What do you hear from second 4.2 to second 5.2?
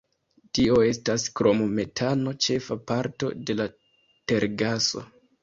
tergaso.